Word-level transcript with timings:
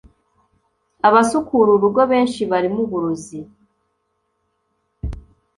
Abasukura 1.07 1.69
urugo 1.75 2.01
benshi 2.11 2.41
barimo 2.51 2.79
uburozi 2.85 3.39